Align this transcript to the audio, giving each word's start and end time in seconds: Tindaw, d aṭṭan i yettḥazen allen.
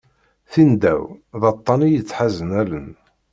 Tindaw, 0.51 1.03
d 1.41 1.43
aṭṭan 1.51 1.79
i 1.83 1.89
yettḥazen 1.89 2.49
allen. 2.61 2.89